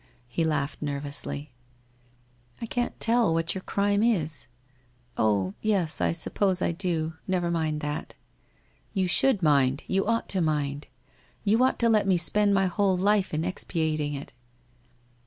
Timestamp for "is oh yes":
4.01-6.01